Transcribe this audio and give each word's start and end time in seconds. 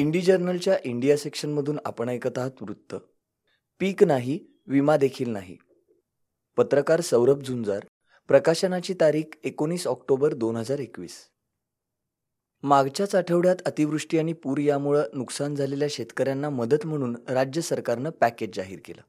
Indi 0.00 0.20
जर्नलच्या 0.20 0.78
India 0.84 1.16
सेक्शनमधून 1.16 1.78
आपण 1.84 2.08
ऐकत 2.08 2.38
आहात 2.38 2.50
वृत्त. 2.60 2.94
पीक 3.80 4.04
नाही 4.04 4.38
विमा 4.66 4.96
देखील 4.96 5.30
नाही. 5.30 5.56
पत्रकार 6.56 7.00
सौरभ 7.00 7.42
झुंजार 7.42 7.86
प्रकाशनाची 8.28 8.94
तारीख 8.94 9.24
एकोणीस 9.44 9.86
ऑक्टोबर 9.86 10.34
दोन 10.34 10.56
हजार 10.56 10.78
एकवीस. 10.78 11.16
मागच्याच 12.62 13.14
आठवड्यात 13.14 13.56
अतिवृष्टी 13.66 14.18
आणि 14.18 14.32
पूर 14.32 14.58
यामुळं 14.58 15.02
नुकसान 15.14 15.54
झालेल्या 15.54 15.88
शेतकऱ्यांना 15.90 16.50
मदत 16.50 16.86
म्हणून 16.86 17.16
राज्य 17.28 17.60
सरकारनं 17.60 18.10
पॅकेज 18.10 18.50
जाहीर 18.54 18.78
केलं. 18.84 19.02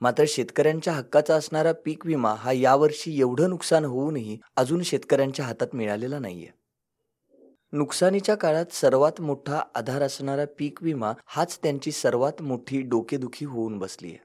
मात्र 0.00 0.24
शेतकऱ्यांच्या 0.28 0.92
हक्काचा 0.92 1.34
असणारा 1.34 1.72
पीक 1.72 2.06
विमा 2.06 2.34
हा 2.34 2.52
यावर्षी 2.52 3.20
एवढं 3.20 3.50
नुकसान 3.50 3.84
होऊनही 3.84 4.38
अजून 4.56 4.82
शेतकऱ्यांच्या 4.82 5.44
हातात 5.44 5.68
मिळालेला 5.72 6.18
नाहीये. 6.18 6.65
नुकसानीच्या 7.76 8.34
काळात 8.34 8.66
सर्वात 8.72 9.20
मोठा 9.20 9.62
आधार 9.74 10.02
असणारा 10.02 10.44
पीक 10.58 10.82
विमा 10.82 11.12
हाच 11.26 11.58
त्यांची 11.62 11.92
सर्वात 11.92 12.42
मोठी 12.42 12.80
डोकेदुखी 12.82 13.44
होऊन 13.44 13.78
बसली 13.78 14.08
आहे. 14.08 14.18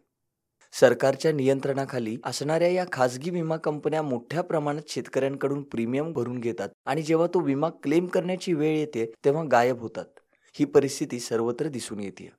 सरकारच्या 0.73 1.31
नियंत्रणाखाली 1.31 2.17
असणाऱ्या 2.25 2.67
या 2.67 2.85
खासगी 2.91 3.29
विमा 3.29 3.57
कंपन्या 3.57 4.01
मोठ्या 4.01 4.41
प्रमाणात 4.41 4.81
शेतकऱ्यांकडून 4.87 5.63
प्रीमियम 5.63 6.13
भरून 6.13 6.39
घेतात 6.39 6.69
आणि 6.85 7.01
जेव्हा 7.01 7.27
तो 7.27 7.39
विमा 7.39 7.69
क्लेम 7.69 8.07
करण्याची 8.07 8.53
वेळ 8.53 8.77
येते 8.77 9.13
तेव्हा 9.25 9.43
गायब 9.43 9.79
होतात. 9.79 10.05
ही 10.53 10.65
परिस्थिती 10.65 11.19
सर्वत्र 11.19 11.67
दिसून 11.67 11.99
येते. 11.99 12.31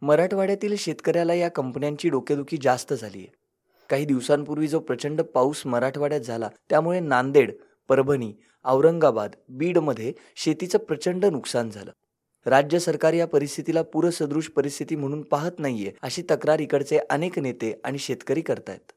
मराठवाड्यातील 0.00 0.76
शेतकऱ्याला 0.78 1.34
या 1.34 1.48
कंपन्यांची 1.48 2.08
डोकेदुखी 2.08 2.56
जास्त 2.62 2.94
झाली 2.94 3.18
आहे. 3.18 3.32
काही 3.90 4.04
दिवसांपूर्वी 4.04 4.68
जो 4.68 4.78
प्रचंड 4.78 5.20
पाऊस 5.20 5.66
मराठवाड्यात 5.66 6.20
झाला 6.20 6.48
त्यामुळे 6.70 7.00
नांदेड 7.00 7.52
परभणी 7.88 8.32
औरंगाबाद 8.64 9.36
बीडमध्ये 9.48 10.12
शेतीचं 10.36 10.78
प्रचंड 10.78 11.24
नुकसान 11.24 11.70
झालं. 11.70 11.90
राज्य 12.46 12.78
सरकार 12.78 13.12
या 13.12 13.26
परिस्थितीला 13.26 13.82
पूरसदृश 13.82 14.48
परिस्थिती 14.48 14.96
म्हणून 14.96 15.22
पाहत 15.22 15.58
नाहीये 15.58 15.92
अशी 16.02 16.22
तक्रार 16.22 16.58
इकडचे 16.58 16.98
अनेक 17.10 17.38
नेते 17.38 17.72
आणि 17.84 17.98
शेतकरी 17.98 18.40
करतायत. 18.40 18.92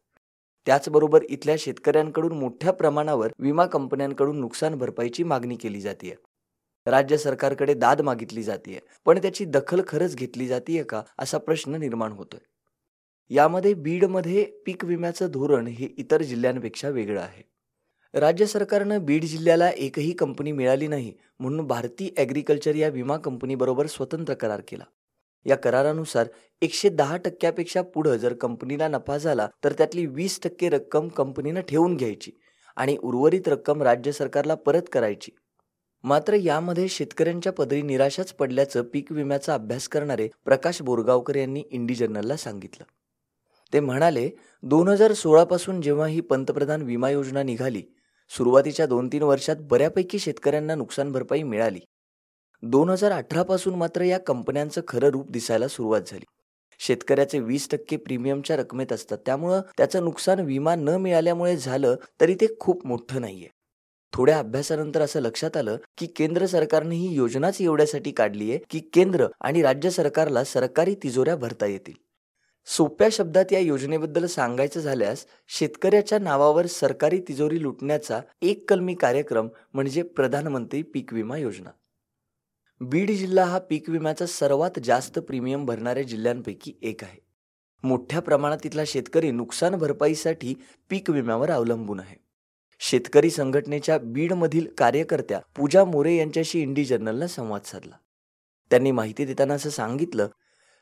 त्याचबरोबर 0.65 1.23
इथल्या 1.29 1.55
शेतकऱ्यांकडून 1.59 2.31
मोठ्या 2.31 2.73
प्रमाणावर 2.73 3.31
विमा 3.39 3.65
कंपन्यांकडून 3.65 4.39
नुकसान 4.39 4.75
भरपाईची 4.75 5.23
मागणी 5.23 5.55
केली 5.55 5.81
जाते 5.81 6.15
राज्य 6.85 7.17
सरकारकडे 7.17 7.73
दाद 7.73 8.01
मागितली 8.01 8.43
जाते 8.43 8.79
पण 9.05 9.17
त्याची 9.17 9.45
दखल 9.45 9.81
खरंच 9.87 10.15
घेतली 10.15 10.47
जाते 10.47 10.83
का 10.83 11.01
असा 11.19 11.37
प्रश्न 11.37 11.75
निर्माण 11.75 12.11
होतोय. 12.11 12.39
यामध्ये 13.29 13.73
बीडमध्ये 13.73 14.43
पीक 14.65 14.85
विम्याचं 14.85 15.27
धोरण 15.31 15.67
हे 15.67 15.87
इतर 15.97 16.21
जिल्ह्यांपेक्षा 16.21 16.89
वेगळं 16.89 17.21
आहे. 17.21 17.43
राज्य 18.13 18.45
सरकारनं 18.45 19.03
बीड 19.05 19.23
जिल्ह्याला 19.23 19.69
एकही 19.69 20.11
कंपनी 20.11 20.51
मिळाली 20.51 20.87
नाही 20.87 21.11
म्हणून 21.39 21.65
भारती 21.67 22.09
ॲग्रिकल्चर 22.17 22.75
या 22.75 22.87
विमा 22.89 23.17
कंपनीबरोबर 23.17 23.87
स्वतंत्र 23.87 24.33
करार 24.33 24.61
केला. 24.67 24.83
या 25.45 25.55
करारानुसार 25.55 26.27
एकशे 26.61 26.89
दहा 26.89 27.17
टक्क्यापेक्षा 27.17 27.81
पुढं 27.81 28.15
जर 28.17 28.33
कंपनीला 28.33 28.87
नफा 28.87 29.17
झाला 29.17 29.47
तर 29.63 29.73
त्यातली 29.73 30.05
वीस 30.05 30.39
टक्के 30.43 30.69
रक्कम 30.69 31.07
कंपनीनं 31.07 31.61
ठेवून 31.67 31.95
घ्यायची 31.97 32.31
आणि 32.77 32.97
उर्वरित 32.97 33.47
रक्कम 33.47 33.83
राज्य 33.83 34.11
सरकारला 34.11 34.55
परत 34.55 34.89
करायची. 34.91 35.31
मात्र 36.03 36.33
यामध्ये 36.33 36.87
शेतकऱ्यांच्या 36.87 37.53
पदरी 37.53 37.81
निराशाच 37.81 38.33
पडल्याचं 38.33 38.83
पीक 38.83 39.11
विम्याचा 39.11 39.53
अभ्यास 39.53 39.87
करणारे 39.87 40.27
प्रकाश 40.45 40.81
बोरगावकर 40.81 41.35
यांनी 41.35 41.63
इंडी 41.71 41.95
जर्नलला 41.95 42.37
सांगितलं. 42.37 42.83
ते 43.73 43.79
म्हणाले 43.79 44.29
दोन 44.63 44.87
हजार 44.87 45.13
सोळापासून 45.13 45.81
जेव्हा 45.81 46.07
ही 46.07 46.21
पंतप्रधान 46.21 46.81
विमा 46.81 47.09
योजना 47.09 47.43
निघाली 47.43 47.81
सुरुवातीच्या 48.29 48.85
दोन 48.85 49.07
तीन 49.07 49.23
वर्षात 49.23 49.55
बऱ्यापैकी 49.59 50.19
शेतकऱ्यांना 50.19 50.75
नुकसान 50.75 51.11
भरपाई 51.11 51.43
मिळाली. 51.43 51.79
दोन 52.63 52.89
हजार 52.89 53.11
अठरापासून 53.11 53.75
मात्र 53.75 54.01
या 54.01 54.19
कंपन्यांचं 54.19 54.81
खरं 54.87 55.07
रूप 55.07 55.31
दिसायला 55.31 55.67
सुरुवात 55.67 56.01
झाली. 56.07 56.25
शेतकऱ्याचे 56.79 57.39
वीस 57.39 57.69
टक्के 57.69 57.97
प्रीमियमच्या 57.97 58.57
रकमेत 58.57 58.93
असतात. 58.93 59.17
त्यामुळं 59.25 59.61
त्याचं 59.77 60.03
नुकसान 60.03 60.39
विमा 60.39 60.75
न 60.75 60.89
मिळाल्यामुळे 60.89 61.57
झालं 61.57 61.95
तरी 62.21 62.35
ते 62.35 62.47
खूप 62.59 62.87
मोठं 62.87 63.21
नाहीये. 63.21 63.47
थोड्या 64.13 64.39
अभ्यासानंतर 64.39 65.01
असं 65.01 65.19
लक्षात 65.19 65.57
आलं 65.57 65.77
की 65.97 66.05
केंद्र 66.05 66.45
सरकारने 66.45 66.95
ही 66.95 67.15
योजनाच 67.15 67.61
एवढ्यासाठी 67.61 68.11
काढली 68.11 68.49
आहे 68.49 68.59
की 68.69 68.79
केंद्र 68.79 69.27
आणि 69.41 69.61
राज्य 69.61 69.89
सरकारला 69.89 70.43
सरकारी 70.43 70.95
तिजोऱ्या 70.95 71.35
भरता 71.35 71.65
येतील. 71.65 72.08
सोप्या 72.77 73.07
शब्दात 73.11 73.45
या 73.51 73.59
योजनेबद्दल 73.59 74.25
सांगायचं 74.25 74.79
झाल्यास 74.79 75.25
शेतकऱ्याच्या 75.47 76.19
नावावर 76.19 76.65
सरकारी 76.65 77.21
तिजोरी 77.27 77.63
लुटण्याचा 77.63 78.21
एक 78.41 78.69
कलमी 78.69 78.95
कार्यक्रम 78.95 79.47
म्हणजे 79.73 80.01
प्रधानमंत्री 80.01 80.81
पीक 80.81 81.13
विमा 81.13 81.37
योजना. 81.37 81.69
बीड 82.81 83.11
जिल्हा 83.11 83.45
हा 83.45 83.59
पीक 83.59 83.89
विम्याचा 83.89 84.25
सर्वात 84.25 84.79
जास्त 84.83 85.19
प्रीमियम 85.19 85.65
भरणाऱ्या 85.65 86.03
जिल्ह्यांपैकी 86.03 86.73
एक 86.81 87.03
आहे. 87.03 87.19
मोठ्या 87.83 88.19
प्रमाणात 88.19 88.57
तिथला 88.63 88.81
शेतकरी 88.87 89.31
नुकसान 89.31 89.75
भरपाईसाठी 89.75 90.55
पीक 90.89 91.09
विम्यावर 91.09 91.51
अवलंबून 91.51 91.99
आहे. 91.99 92.15
शेतकरी 92.79 93.29
संघटनेच्या 93.29 93.97
बीडमधील 93.97 94.67
कार्यकर्त्या 94.77 95.39
पूजा 95.57 95.85
मोरे 95.85 96.15
यांच्याशी 96.15 96.61
इंडी 96.61 96.85
जर्नलनं 96.85 97.27
संवाद 97.27 97.61
साधला. 97.65 97.95
त्यांनी 98.69 98.91
माहिती 98.91 99.25
देताना 99.25 99.53
असं 99.53 99.69
सांगितलं 99.69 100.27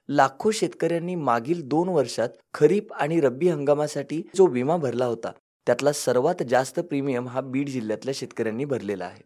लाखो 0.09 0.51
शेतकऱ्यांनी 0.51 1.15
मागील 1.15 1.61
दोन 1.67 1.89
वर्षात 1.89 2.29
खरीप 2.53 2.93
आणि 2.93 3.19
रब्बी 3.19 3.47
हंगामासाठी 3.49 4.21
जो 4.35 4.45
विमा 4.45 4.77
भरला 4.77 5.05
होता 5.05 5.31
त्यातला 5.67 5.91
सर्वात 5.91 6.43
जास्त 6.43 6.79
प्रीमियम 6.79 7.27
हा 7.27 7.41
बीड 7.41 7.69
जिल्ह्यातल्या 7.69 8.13
शेतकऱ्यांनी 8.17 8.65
भरलेला 8.65 9.05
आहे. 9.05 9.23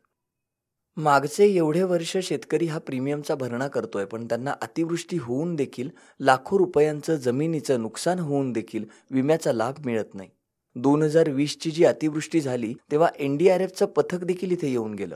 मागचे 0.98 1.46
एवढे 1.46 1.84
वर्ष 1.84 2.18
शेतकरी 2.18 2.66
हा 2.66 2.80
प्रीमियमचा 2.80 3.36
भरणा 3.36 3.68
करतोय 3.68 4.06
पण 4.06 4.26
त्यांना 4.26 4.54
अतिवृष्टी 4.62 5.18
होऊन 5.18 5.56
देखील 5.56 5.90
लाखो 6.20 6.58
रुपयांचं 6.58 7.16
जमिनीचं 7.16 7.82
नुकसान 7.82 8.20
होऊन 8.20 8.52
देखील 8.52 8.86
विम्याचा 9.12 9.54
लाभ 9.54 9.86
मिळत 9.86 10.16
नाही. 10.16 10.30
दोन 10.76 11.02
हजार 11.04 11.30
वीसची 11.30 11.72
जी 11.72 11.86
अतिवृष्टी 11.86 12.42
झाली 12.42 12.74
तेव्हा 12.92 13.10
एन 13.20 13.38
डी 13.38 13.50
आर 13.50 13.62
एफचं 13.62 13.86
पथक 13.86 14.24
देखील 14.24 14.52
इथे 14.52 14.68
येऊन 14.68 14.94
गेलं. 14.94 15.16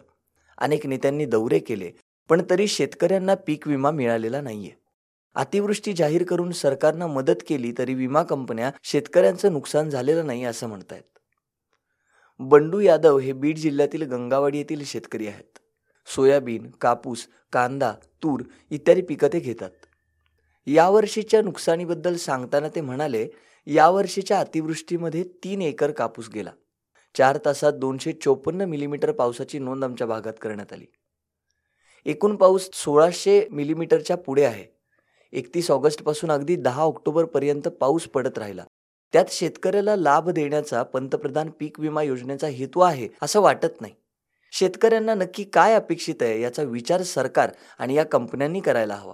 अनेक 0.57 0.87
नेत्यांनी 0.87 1.25
दौरे 1.25 1.59
केले 1.59 1.91
पण 2.29 2.41
तरी 2.49 2.67
शेतकऱ्यांना 2.67 3.35
पीक 3.35 3.67
विमा 3.67 3.91
मिळालेला 3.91 4.41
नाहीये. 4.41 4.84
अतिवृष्टी 5.35 5.93
जाहीर 5.93 6.23
करून 6.23 6.51
सरकारनं 6.51 7.07
मदत 7.07 7.43
केली 7.47 7.73
तरी 7.77 7.93
विमा 7.93 8.23
कंपन्या 8.23 8.71
शेतकऱ्यांचं 8.83 9.53
नुकसान 9.53 9.89
झालेलं 9.89 10.27
नाही 10.27 10.43
असं 10.43 10.67
म्हणतायत. 10.67 11.19
बंडू 12.39 12.79
यादव 12.79 13.17
हे 13.17 13.33
बीड 13.33 13.57
जिल्ह्यातील 13.57 14.01
गंगावाडी 14.01 14.57
येथील 14.57 14.83
शेतकरी 14.85 15.27
आहेत. 15.27 15.59
सोयाबीन 16.07 16.71
कापूस 16.81 17.27
कांदा 17.51 17.93
तूर 18.23 18.41
इत्यादी 18.69 19.01
पिकं 19.01 19.27
ते 19.33 19.39
घेतात. 19.39 19.69
यावर्षीच्या 20.67 21.41
नुकसानीबद्दल 21.41 22.15
सांगताना 22.15 22.67
ते 22.67 22.81
म्हणाले 22.81 23.27
यावर्षीच्या 23.65 24.39
अतिवृष्टीमध्ये 24.39 25.23
तीन 25.23 25.61
एकर 25.61 25.91
कापूस 25.91 26.29
गेला. 26.29 26.51
चार 27.15 27.37
तासात 27.45 27.73
दोनशे 27.73 28.11
चोपन्न 28.11 28.61
मिलीमीटर 28.61 29.11
पावसाची 29.11 29.59
नोंद 29.59 29.83
आमच्या 29.83 30.07
भागात 30.07 30.33
करण्यात 30.41 30.73
आली. 30.73 30.85
एकूण 32.05 32.35
पाऊस 32.35 32.69
सोळाशे 32.73 33.47
मिलीमीटरच्या 33.51 34.17
पुढे 34.17 34.43
आहे. 34.43 34.74
एकतीस 35.31 35.71
ऑगस्टपासून 35.71 36.31
अगदी 36.31 36.55
दहा 36.55 36.81
ऑक्टोबरपर्यंत 36.81 37.67
पाऊस 37.67 38.07
पडत 38.07 38.37
राहिला. 38.37 38.65
त्यात 39.13 39.25
शेतकऱ्याला 39.29 39.95
लाभ 39.95 40.29
देण्याचा 40.29 40.83
पंतप्रधान 40.83 41.49
पीक 41.49 41.79
विमा 41.79 42.03
योजनेचा 42.03 42.47
हेतू 42.47 42.79
आहे 42.79 43.07
असं 43.21 43.41
वाटत 43.41 43.81
नाही. 43.81 43.93
शेतकऱ्यांना 44.51 45.13
नक्की 45.13 45.43
काय 45.43 45.73
अपेक्षित 45.73 46.15
आहे 46.21 46.41
याचा 46.41 46.63
विचार 46.63 47.01
सरकार 47.01 47.51
आणि 47.79 47.93
या 47.93 48.03
कंपन्यांनी 48.03 48.59
करायला 48.59 48.95
हवा. 48.95 49.13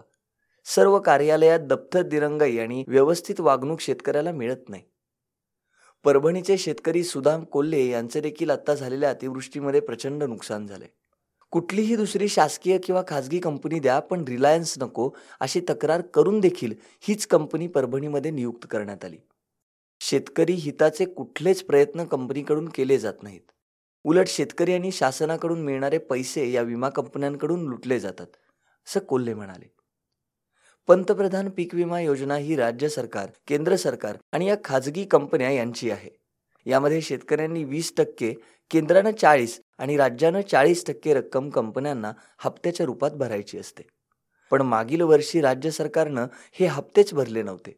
सर्व 0.65 0.99
कार्यालयात 0.99 1.59
दप्तर 1.59 2.01
दिरंगाई 2.01 2.57
आणि 2.57 2.83
व्यवस्थित 2.87 3.39
वागणूक 3.39 3.79
शेतकऱ्याला 3.79 4.31
मिळत 4.31 4.69
नाही. 4.69 4.83
परभणीचे 6.03 6.57
शेतकरी 6.57 7.03
सुदाम 7.03 7.43
कोल्हे 7.43 7.89
यांचे 7.89 8.21
देखील 8.21 8.49
आत्ता 8.49 8.73
झालेल्या 8.73 9.09
अतिवृष्टीमध्ये 9.09 9.79
प्रचंड 9.79 10.23
नुकसान 10.23 10.67
झाले 10.67 10.85
कुठलीही 11.51 11.95
दुसरी 11.95 12.27
शासकीय 12.27 12.77
किंवा 12.77 13.03
खाजगी 13.07 13.39
कंपनी 13.39 13.79
द्या 13.79 13.99
पण 13.99 14.23
रिलायन्स 14.27 14.77
नको 14.77 15.09
अशी 15.39 15.61
तक्रार 15.69 16.01
करून 16.01 16.39
देखील 16.39 16.73
हीच 17.01 17.27
कंपनी 17.27 17.67
परभणीमध्ये 17.67 18.31
नियुक्त 18.31 18.67
करण्यात 18.71 19.05
आली. 19.05 19.17
शेतकरी 19.99 20.53
हिताचे 20.53 21.05
कुठलेच 21.05 21.63
प्रयत्न 21.63 22.05
कंपनीकडून 22.05 22.69
केले 22.69 22.97
जात 22.97 23.13
नाहीत. 23.23 23.51
उलट 24.03 24.27
शेतकरी 24.27 24.73
आणि 24.73 24.91
शासनाकडून 24.91 25.61
मिळणारे 25.61 25.97
पैसे 25.97 26.51
या 26.51 26.61
विमा 26.61 26.89
कंपन्यांकडून 26.89 27.67
लुटले 27.69 27.99
जातात 27.99 28.27
असं 28.87 28.99
कोल्हे 28.99 29.33
म्हणाले. 29.33 29.71
पंतप्रधान 30.87 31.49
पीक 31.49 31.75
विमा 31.75 31.99
योजना 31.99 32.35
ही 32.35 32.55
राज्य 32.55 32.89
सरकार 32.89 33.29
केंद्र 33.47 33.75
सरकार 33.75 34.17
आणि 34.31 34.45
या 34.45 34.55
खाजगी 34.63 35.05
कंपन्या 35.05 35.51
यांची 35.51 35.91
आहे. 35.91 36.20
यामध्ये 36.65 37.01
शेतकऱ्यांनी 37.01 37.63
वीस 37.63 37.93
टक्के 37.97 38.33
केंद्रानं 38.71 39.11
चाळीस 39.11 39.61
आणि 39.77 39.97
राज्यानं 39.97 40.41
चाळीस 40.41 40.85
टक्के 40.85 41.13
रक्कम 41.13 41.49
कंपन्यांना 41.49 42.11
हप्त्याच्या 42.37 42.85
रूपात 42.85 43.11
भरायची 43.11 43.59
असते. 43.59 43.83
पण 44.51 44.61
मागील 44.61 45.01
वर्षी 45.01 45.41
राज्य 45.41 45.71
सरकारनं 45.71 46.27
हे 46.51 46.65
हप्तेच 46.65 47.13
भरले 47.13 47.43
नव्हते. 47.43 47.77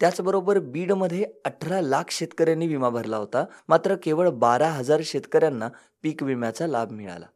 त्याचबरोबर 0.00 0.58
बीडमध्ये 0.58 1.26
अठरा 1.44 1.80
लाख 1.80 2.04
शेतकऱ्यांनी 2.10 2.66
विमा 2.66 2.88
भरला 2.88 3.16
होता 3.16 3.44
मात्र 3.68 3.94
केवळ 4.02 4.28
बारा 4.28 4.68
हजार 4.68 5.00
शेतकऱ्यांना 5.04 5.68
पीक 6.02 6.22
विम्याचा 6.22 6.66
लाभ 6.66 6.90
मिळाला. 6.90 7.26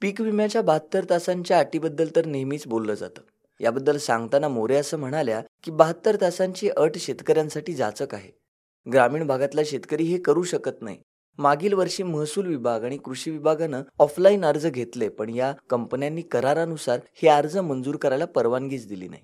पीक 0.00 0.20
विम्याच्या 0.20 0.62
बहात्तर 0.62 1.04
तासांच्या 1.10 1.58
अटीबद्दल 1.58 2.08
तर 2.16 2.26
नेहमीच 2.26 2.66
बोललं 2.66 2.94
जातं. 2.94 3.20
याबद्दल 3.60 3.96
सांगताना 3.96 4.48
मोरे 4.48 4.76
असं 4.76 4.98
म्हणाल्या 4.98 5.42
की 5.62 5.70
बहात्तर 5.70 6.16
तासांची 6.20 6.70
अट 6.70 6.96
शेतकऱ्यांसाठी 6.96 7.74
जाचक 7.74 8.14
आहे. 8.14 8.39
ग्रामीण 8.86 9.26
भागातला 9.26 9.60
शेतकरी 9.66 10.04
हे 10.04 10.18
करू 10.18 10.42
शकत 10.42 10.82
नाही. 10.82 10.98
मागील 11.38 11.72
वर्षी 11.72 12.02
महसूल 12.02 12.46
विभाग 12.46 12.84
आणि 12.84 12.96
कृषी 12.96 13.30
विभागानं 13.30 13.82
ऑफलाईन 13.98 14.44
अर्ज 14.44 14.66
घेतले 14.66 15.08
पण 15.08 15.30
या 15.30 15.52
कंपन्यांनी 15.70 16.22
करारानुसार 16.22 17.00
हे 17.14 17.28
अर्ज 17.28 17.56
मंजूर 17.58 17.96
करायला 17.96 18.24
परवानगीच 18.24 18.86
दिली 18.88 19.08
नाही. 19.08 19.22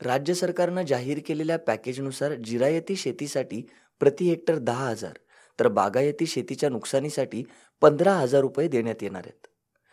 राज्य 0.00 0.34
सरकारनं 0.34 0.82
जाहीर 0.82 1.20
केलेल्या 1.26 1.58
पॅकेजनुसार 1.58 2.34
जिरायती 2.34 2.96
शेतीसाठी 2.96 3.62
प्रति 4.00 4.28
हेक्टर 4.28 4.58
दहा 4.58 4.88
हजार 4.88 5.18
तर 5.58 5.68
बागायती 5.68 6.26
शेतीच्या 6.26 6.68
नुकसानीसाठी 6.68 7.42
पंधरा 7.80 8.14
हजार 8.14 8.40
रुपये 8.40 8.68
देण्यात 8.68 9.02
येणार 9.02 9.22
आहेत. 9.26 9.46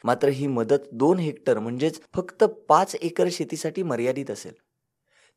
मात्र 0.04 0.28
ही 0.28 0.48
मदत 0.48 0.88
दोन 0.92 1.20
हेक्टर 1.20 1.60
म्हणजेच 1.60 2.00
फक्त 2.16 2.44
पाच 2.44 2.96
एकर 2.96 3.28
शेतीसाठी 3.32 3.84
मर्यादित 3.84 4.32
असेल. 4.32 4.54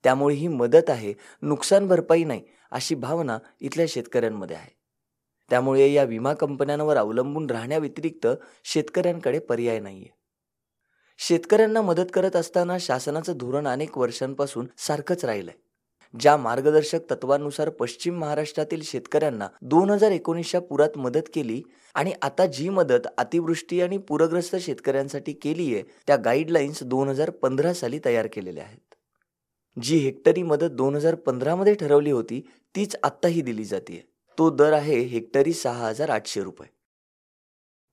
त्यामुळे 0.05 0.35
ही 0.35 0.49
मदत 0.49 0.91
आहे 0.91 1.15
नुकसान 1.43 1.89
भरपाई 1.89 2.25
नाही 2.25 2.43
अशी 2.71 2.95
भावना 2.95 3.39
इथल्या 3.61 3.87
शेतकऱ्यांमध्ये 3.89 4.57
आहे. 4.57 4.71
त्यामुळे 5.51 5.93
या 5.93 6.05
विमा 6.05 6.35
कंपन्यांवर 6.35 6.97
अवलंबून 6.97 7.51
राहण्याव्यतिरिक्त 7.51 8.27
शेतकऱ्यांकडे 8.65 9.39
पर्याय 9.39 9.81
नाहीये. 9.81 10.09
शेतकऱ्यांना 11.19 11.83
मदत 11.83 12.05
करत 12.15 12.37
असताना 12.37 12.79
शासनाचं 12.81 13.37
धोरण 13.37 13.67
अनेक 13.67 13.99
वर्षांपासून 13.99 14.67
सारखंच 14.79 15.25
राहिलंय. 15.25 15.55
ज्या 16.21 16.37
मार्गदर्शक 16.37 17.01
तत्वांनुसार 17.11 17.69
पश्चिम 17.69 18.19
महाराष्ट्रातील 18.19 18.81
शेतकऱ्यांना 18.85 19.49
दोन 19.63 19.91
हजार 19.91 20.11
एकोणीसच्या 20.11 20.61
पुरात 20.61 20.99
मदत 20.99 21.31
केली 21.35 21.63
आणि 21.95 22.13
आता 22.23 22.47
जी 22.47 22.69
मदत 22.69 23.07
अतिवृष्टी 23.19 23.81
आणि 23.81 23.99
पूरग्रस्त 23.99 24.57
शेतकऱ्यांसाठी 24.57 25.33
केली 25.33 25.75
आहे 25.75 25.83
त्या 26.07 26.17
गाईडलाईन्स 26.17 26.83
दोन 26.83 27.09
हजार 27.09 27.31
पंधरा 27.31 27.73
साली 27.73 28.01
तयार 28.05 28.27
केलेल्या 28.27 28.65
आहेत. 28.65 28.92
जी 29.77 29.99
हेक्टरी 29.99 30.43
मदत 30.43 30.71
दोन 30.71 30.95
हजार 30.97 31.15
पंधरामध्ये 31.17 31.75
ठरवली 31.75 32.11
होती 32.11 32.41
तीच 32.75 32.97
आत्ताही 33.03 33.43
दिली 33.43 33.65
जाते 33.65 34.01
तो 34.39 34.49
दर 34.51 34.73
आहे 34.73 34.99
हेक्टरी 35.01 35.53
सहा 35.53 35.89
हजार 35.89 36.11
आठशे 36.11 36.43
रुपये. 36.43 36.69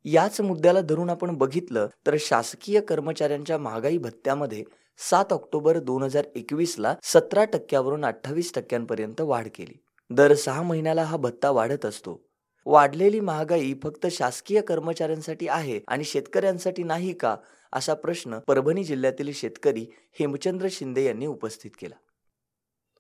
याच 0.06 0.40
मुद्द्याला 0.42 0.82
धरून 0.82 1.10
आपण 1.10 1.36
बघितलं 1.38 1.88
तर 2.08 2.16
शासकीय 2.20 2.80
कर्मचाऱ्यांच्या 2.82 3.58
महागाई 3.58 3.98
भत्त्यामध्ये 3.98 4.64
सात 5.00 5.34
ऑक्टोबर 5.34 5.80
दोन 5.80 6.04
हजार 6.04 6.26
एकवीसला 6.36 6.94
सतरा 7.04 7.44
टक्क्यावरून 7.46 8.06
अठ्ठावीस 8.06 8.54
टक्क्यांपर्यंत 8.54 9.22
वाढ 9.22 9.48
केली. 9.56 9.74
दर 10.10 10.34
सहा 10.36 10.62
महिन्याला 10.62 11.04
हा 11.04 11.18
भत्ता 11.18 11.52
वाढत 11.52 11.86
असतो. 11.86 12.22
वाढलेली 12.66 13.20
महागाई 13.20 13.74
फक्त 13.84 14.08
शासकीय 14.12 14.62
कर्मचाऱ्यांसाठी 14.62 15.48
आहे 15.48 15.80
आणि 15.88 16.04
शेतकऱ्यांसाठी 16.04 16.84
नाही 16.84 17.14
का? 17.14 17.36
असा 17.74 17.94
प्रश्न 17.94 18.38
परभणी 18.40 18.84
जिल्ह्यातील 18.84 19.32
शेतकरी 19.34 19.86
हेमचंद्र 20.20 20.68
शिंदे 20.72 21.06
यांनी 21.06 21.26
उपस्थित 21.26 21.72
केला. 21.80 21.96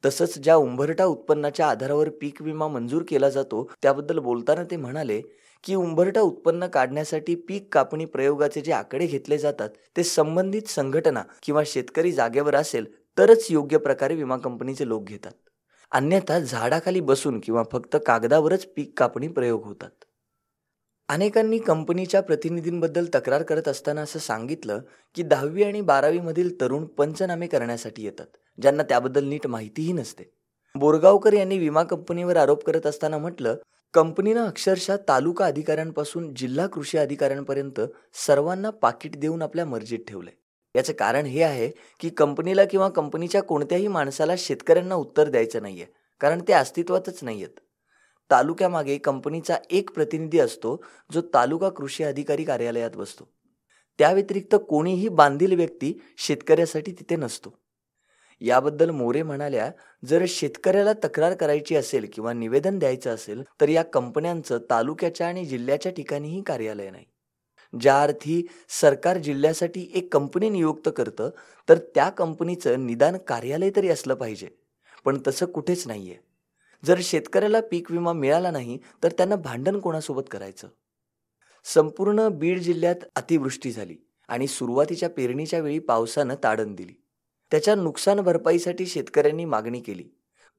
तसंच 0.04 0.38
ज्या 0.40 0.56
उंबरटा 0.56 1.06
उत्पन्नाच्या 1.06 1.68
आधारावर 1.68 2.10
पीक 2.10 2.42
विमा 2.42 2.68
मंजूर 2.68 3.04
केला 3.08 3.30
जातो 3.30 3.64
त्याबद्दल 3.82 4.20
बोलताना 4.20 4.64
ते 4.64 4.76
म्हणाले 4.76 5.22
की 5.64 5.76
उंबरटा 5.76 6.22
उत्पन्न 6.22 6.68
काढण्यासाठी 6.68 7.36
पीक 7.36 7.74
कापणी 7.74 8.06
प्रयोगाचे 8.06 8.62
जे 8.62 8.72
आकडे 8.72 9.06
घेतले 9.06 9.38
जातात 9.38 9.70
ते 9.98 10.04
संबंधित 10.04 10.70
संघटना 10.70 11.24
किंवा 11.44 11.64
शेतकरी 11.66 12.12
जागेवर 12.12 12.56
असेल 12.56 12.86
तरच 13.18 13.48
योग्य 13.50 13.78
प्रकारे 13.78 14.16
विमा 14.16 14.38
कंपनीचे 14.38 14.88
लोक 14.88 15.04
घेतात. 15.04 15.32
अन्यथा 15.92 16.40
झाडाखाली 16.40 17.00
बसून 17.00 17.40
किंवा 17.40 17.64
फक्त 17.72 17.98
कागदावरच 18.06 18.66
पीक 18.66 19.00
कापणी 19.00 19.28
प्रयोग 19.28 19.66
होतात. 19.66 19.90
अनेकांनी 21.10 21.58
कंपनीच्या 21.58 22.22
प्रतिनिधींबद्दल 22.22 23.06
तक्रार 23.16 23.44
करत 23.44 23.68
असताना 23.68 24.02
असं 24.02 24.20
सांगितलं 24.20 24.82
की 25.16 25.24
दहावी 25.24 25.64
आणि 25.64 25.82
बारावीमधील 25.82 26.62
तरुण 26.62 26.86
पंचनामे 26.86 27.48
करण्यासाठी 27.48 28.04
येतात 28.04 28.26
ज्यांना 28.62 28.84
त्याबद्दल 28.84 29.26
नीट 29.26 29.48
माहितीही 29.48 29.94
नसते. 29.94 30.24
बोरगावकर 30.76 31.34
यांनी 31.34 31.58
विमा 31.58 31.84
कंपनीवर 31.84 32.38
आरोप 32.38 32.64
करत 32.64 32.86
असताना 32.86 33.18
म्हटलं 33.18 33.56
कंपनीनं 33.94 34.46
अक्षरशः 34.46 34.98
तालुका 35.08 35.46
अधिकाऱ्यांपासून 35.46 36.34
जिल्हा 36.34 36.68
कृषी 36.68 36.98
अधिकाऱ्यांपर्यंत 36.98 37.82
सर्वांना 38.28 38.70
पाकिट 38.70 39.16
देऊन 39.16 39.42
आपल्या 39.42 39.66
मर्जीत 39.66 40.00
ठेवलंय. 40.08 40.34
याचं 40.76 40.94
कारण 40.94 41.26
हे 41.26 41.44
आहे 41.44 41.70
की 42.00 42.10
कंपनीला 42.10 42.66
किंवा 42.66 42.90
कंपनीच्या 42.90 43.44
कोणत्याही 43.44 43.88
माणसाला 43.88 44.34
शेतकऱ्यांना 44.38 44.96
उत्तर 44.96 45.30
द्यायचं 45.30 45.62
नाहीये 45.62 45.86
कारण 46.22 46.42
ते 46.48 46.54
अस्तित्वातच 46.54 47.20
नाही 47.22 47.44
आहेत 47.44 47.60
तालुक्यामागे 48.30 48.98
कंपनीचा 48.98 49.58
एक 49.70 49.92
प्रतिनिधी 49.92 50.40
असतो 50.40 50.82
जो 51.14 51.22
तालुका 51.34 51.70
कृषी 51.70 52.04
अधिकारी 52.04 52.44
कार्यालयात 52.44 52.92
बसतो. 52.96 53.30
त्या 54.00 54.12
व्यतिरिक्त 54.12 54.56
कोणीही 54.70 55.08
बांधील 55.08 55.56
व्यक्ती 55.56 55.94
शेतकऱ्यासाठी 56.18 56.92
तिथे 56.92 57.16
नसतो. 57.16 57.54
याबद्दल 58.42 58.90
मोरे 58.90 59.24
म्हणाल्या 59.24 59.72
जर 60.06 60.26
शेतकऱ्याला 60.28 60.94
तक्रार 60.94 61.34
करायची 61.34 61.76
असेल 61.76 62.08
किंवा 62.14 62.34
निवेदन 62.34 62.80
द्यायचं 62.80 63.14
असेल 63.14 63.44
तर 63.62 63.70
या 63.70 63.84
कंपन्यांचं 63.84 64.58
तालुक्याच्या 64.70 65.28
आणि 65.28 65.46
जिल्ह्याच्या 65.46 65.92
ठिकाणीही 65.92 66.42
कार्यालय 66.42 66.90
नाही. 66.90 67.06
ज्या 67.74 68.02
अर्थी 68.02 68.42
सरकार 68.70 69.18
जिल्ह्यासाठी 69.18 69.92
एक 69.94 70.14
कंपनी 70.14 70.50
नियुक्त 70.50 70.90
करतं 70.96 71.30
तर 71.70 71.78
त्या 71.78 72.10
कंपनीचं 72.10 72.86
निदान 72.88 73.18
कार्यालय 73.18 73.72
तरी 73.76 73.90
असलं 73.90 74.14
पाहिजे. 74.14 74.48
पण 75.06 75.18
तसं 75.28 75.46
कुठेच 75.46 75.88
नाही 75.88 76.12
आहे 76.12 76.20
जर 76.86 77.00
शेतकऱ्याला 77.04 77.62
पीक 77.62 77.92
विमा 77.92 78.14
मिळाला 78.14 78.52
नाही 78.52 78.78
तर 79.04 79.12
त्यांना 79.12 79.36
भांडण 79.36 79.80
कोणासोबत 79.80 80.30
करायचं? 80.32 80.68
संपूर्ण 81.64 82.28
बीड 82.30 82.60
जिल्ह्यात 82.60 83.04
अतिवृष्टी 83.16 83.72
झाली 83.72 83.96
आणि 84.28 84.48
सुरुवातीच्या 84.48 85.10
पेरणीच्या 85.10 85.60
वेळी 85.60 85.80
पावसानं 85.80 86.36
ताडण 86.44 86.76
दिली. 86.76 86.94
त्याच्या 87.52 87.76
नुकसान 87.76 88.20
भरपाईसाठी 88.20 88.86
शेतकऱ्यांनी 88.86 89.46
मागणी 89.46 89.80
केली. 89.80 90.04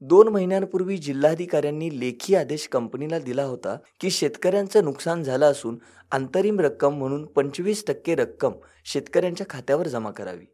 दोन 0.01 0.27
महिन्यांपूर्वी 0.27 0.97
जिल्हाधिकाऱ्यांनी 0.97 1.99
लेखी 1.99 2.35
आदेश 2.35 2.67
कंपनीला 2.67 3.19
दिला 3.19 3.43
होता 3.43 3.77
की 3.99 4.09
शेतकऱ्यांचं 4.09 4.83
नुकसान 4.83 5.23
झालं 5.23 5.45
असून 5.45 5.77
अंतरिम 6.11 6.59
रक्कम 6.59 6.93
म्हणून 6.93 7.25
पंचवीस 7.25 7.85
टक्के 7.87 8.15
रक्कम 8.15 8.51
शेतकऱ्यांच्या 8.85 9.45
खात्यावर 9.49 9.87
जमा 9.87 10.11
करावी. 10.11 10.45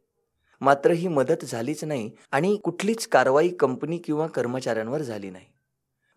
मात्र 0.61 0.91
ही 0.91 1.07
मदत 1.07 1.45
झालीच 1.45 1.83
नाही 1.83 2.11
आणि 2.31 2.55
कुठलीच 2.63 3.07
कारवाई 3.07 3.49
कंपनी 3.49 3.97
किंवा 3.97 4.27
कर्मचाऱ्यांवर 4.27 5.01
झाली 5.01 5.29
नाही. 5.29 5.45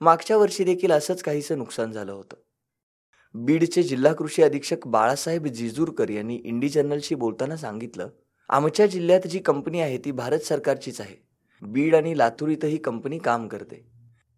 मागच्या 0.01 0.37
वर्षी 0.37 0.65
देखील 0.65 0.93
असंच 0.93 1.23
काहीसं 1.23 1.59
नुकसान 1.59 1.93
झालं 1.93 2.13
होतं. 2.13 2.37
बीडचे 3.35 3.83
जिल्हा 3.83 4.13
कृषी 4.13 4.43
अधीक्षक 4.43 4.87
बाळासाहेब 4.87 5.47
जिजूरकर 5.47 6.11
यांनी 6.11 6.37
इंडी 6.37 6.69
जर्नलशी 6.69 7.15
बोलताना 7.15 7.57
सांगितलं 7.57 8.09
आमच्या 8.49 8.87
जिल्ह्यात 8.87 9.27
जी 9.27 9.39
कंपनी 9.39 9.81
आहे 9.81 9.99
ती 9.99 10.11
भारत 10.11 10.39
सरकारचीच 10.39 11.01
आहे. 11.01 11.30
बीड 11.63 11.95
आणि 11.95 12.19
लातूर 12.19 12.49
इथं 12.49 12.67
ही 12.67 12.77
कंपनी 12.77 13.19
काम 13.19 13.49
करते. 13.49 13.87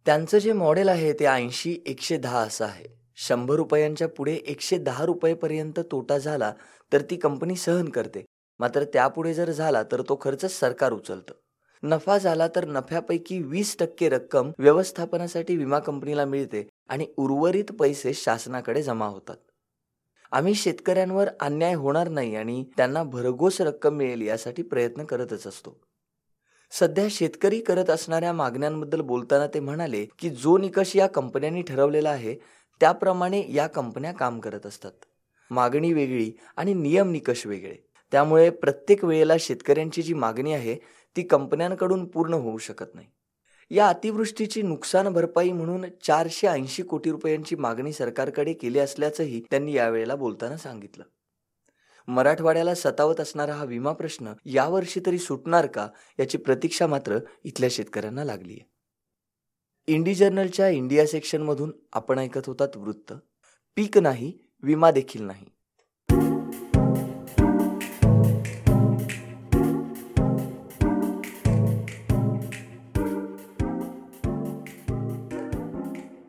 त्यांचं 0.07 0.38
जे 0.38 0.52
मॉडेल 0.52 0.88
आहे 0.88 1.12
ते 1.12 1.25
ऐंशी 1.25 1.83
एकशे 1.87 2.17
दहा 2.17 2.38
असं 2.38 2.64
आहे. 2.64 2.87
शंभर 3.17 3.55
रुपयांच्या 3.55 4.09
पुढे 4.09 4.35
एकशे 4.35 4.79
दहा 4.79 5.05
रुपयेपर्यंत 5.05 5.81
तोटा 5.81 6.19
झाला 6.19 6.52
तर 6.93 7.02
ती 7.02 7.17
कंपनी 7.17 7.57
सहन 7.57 7.88
करते. 7.88 8.25
मात्र 8.59 8.85
त्यापुढे 8.85 9.35
जर 9.35 9.50
झाला 9.50 9.83
तर 9.83 10.02
तो 10.02 10.19
खर्च 10.21 10.45
सरकार 10.45 10.93
उचलतं. 10.93 11.35
नफा 11.83 12.19
झाला 12.19 12.49
तर 12.49 12.64
नफ्यापैकी 12.64 13.43
वीस 13.43 13.76
टक्के 13.79 14.09
रक्कम 14.09 14.50
व्यवस्थापनासाठी 14.59 15.57
विमा 15.57 15.79
कंपनीला 15.79 16.25
मिळते 16.25 16.69
आणि 16.88 17.07
उर्वरित 17.17 17.64
पैसे 17.64 18.12
शासनाकडे 18.14 18.83
जमा 18.83 19.07
होतात. 19.07 19.37
आम्ही 20.33 20.55
शेतकऱ्यांवर 20.55 21.29
अन्याय 21.41 21.75
होणार 21.75 22.09
नाही 22.09 22.37
आणि 22.37 22.64
त्यांना 22.76 23.02
भरघोस 23.02 23.61
रक्कम 23.61 23.95
मिळेल 23.95 24.21
यासाठी 24.21 24.62
प्रयत्न 24.62 25.05
करतच 25.05 25.47
असतो. 25.47 25.81
सध्या 26.73 27.07
शेतकरी 27.11 27.61
करत 27.61 27.91
असणाऱ्या 27.91 28.33
मागण्यांबद्दल 28.33 29.00
बोलताना 29.00 29.47
ते 29.47 29.61
म्हणाले 29.61 30.07
की 30.19 30.31
जो 30.31 30.59
निकष 30.59 30.97
या 30.97 31.07
कंपन्यांनी 31.07 31.62
ठरवलेला 31.62 32.11
आहे 32.11 32.35
त्याप्रमाणे 32.81 33.45
या 33.49 33.67
कंपन्या 33.67 34.12
काम 34.12 34.41
करत 34.41 34.67
असतात. 34.67 34.91
मागणी 35.50 35.93
वेगळी 35.93 36.33
आणि 36.57 36.75
नियम 36.75 37.11
निकष 37.11 37.47
वेगळे. 37.47 37.75
त्यामुळे 38.12 38.50
प्रत्येक 38.50 39.05
वेळेला 39.05 39.35
शेतकऱ्यांची 39.41 40.02
जी 40.02 40.14
मागणी 40.14 40.52
आहे 40.52 40.76
ती 41.17 41.23
कंपन्यांकडून 41.23 42.05
पूर्ण 42.05 42.35
होऊ 42.35 42.59
शकत 42.59 42.95
नाही. 42.95 43.07
या 43.71 43.88
अतिवृष्टीची 43.88 44.62
नुकसान 44.62 45.09
भरपाई 45.09 45.52
म्हणून 45.52 45.85
चारशे 46.02 46.47
ऐंशी 46.47 46.83
कोटी 46.83 47.11
रुपयांची 47.11 47.57
मागणी 47.57 47.93
सरकारकडे 47.93 48.52
केली 48.52 48.79
असल्याचंही 48.79 49.43
त्यांनी 49.50 49.73
यावेळेला 49.73 50.14
बोलताना 50.14 50.57
सांगितलं. 50.57 51.05
मराठवाड्याला 52.09 52.75
सतावत 52.75 53.21
असणारा 53.21 53.54
हा 53.54 53.64
विमा 53.64 53.92
प्रश्न 53.92 54.32
यावर्षी 54.44 55.00
तरी 55.06 55.18
सुटणार 55.18 55.66
का 55.66 55.88
याची 56.18 56.38
प्रतीक्षा 56.38 56.87
मात्र 56.87 57.18
इथल्या 57.44 57.68
शेतकऱ्यांना 57.73 58.25
लागली 58.25 58.52
आहे. 58.52 58.73
इंडी 59.87 60.14
जर्नलच्या 60.14 60.68
इंडिया 60.68 61.06
सेक्शनमधून 61.06 61.73
आपण 61.92 62.18
ऐकत 62.18 62.47
होतात 62.47 62.76
वृत्त. 62.76 63.14
पीक 63.76 63.99
नाही 63.99 64.38
विमा 64.62 64.90
देखील 64.90 65.23
नाही. 65.23 65.47